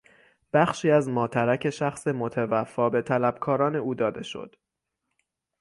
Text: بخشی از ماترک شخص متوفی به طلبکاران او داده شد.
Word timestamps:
بخشی 0.53 0.91
از 0.91 1.09
ماترک 1.09 1.69
شخص 1.69 2.07
متوفی 2.07 2.89
به 2.89 3.01
طلبکاران 3.01 3.75
او 3.75 3.95
داده 3.95 4.23
شد. 4.23 4.55